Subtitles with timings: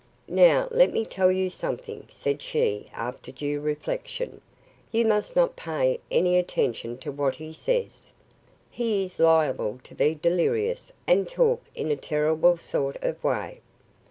[0.27, 4.41] "Now, let me tell you something," said she, after due reflection.
[4.91, 8.11] "You must not pay any attention to what he says.
[8.71, 13.59] He is liable to be delirious and talk in a terrible sort of way.